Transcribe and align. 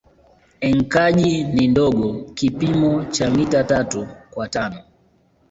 Enkaji 0.61 1.43
ni 1.43 1.67
ndogo 1.67 2.13
kipimo 2.33 3.05
cha 3.05 3.29
mita 3.29 3.63
tatu 3.63 4.07
kwa 4.31 4.49
tano 4.49 4.81